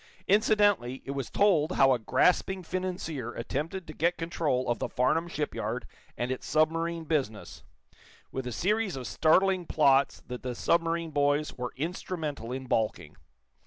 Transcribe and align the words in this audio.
Incidentally, 0.27 1.03
it 1.05 1.11
was 1.11 1.29
told 1.29 1.73
how 1.73 1.93
a 1.93 1.99
grasping 1.99 2.63
financier 2.63 3.35
attempted 3.35 3.85
to 3.85 3.93
get 3.93 4.17
control 4.17 4.67
of 4.67 4.79
the 4.79 4.89
Farnum 4.89 5.27
shipyard 5.27 5.85
and 6.17 6.31
its 6.31 6.47
submarine 6.47 7.03
business, 7.03 7.63
with 8.31 8.47
a 8.47 8.51
series 8.51 8.95
of 8.95 9.05
startling 9.05 9.67
plots 9.67 10.21
that 10.21 10.41
the 10.41 10.55
submarine 10.55 11.11
boys 11.11 11.53
were 11.55 11.71
instrumental 11.77 12.51
in 12.51 12.65
balking. 12.65 13.15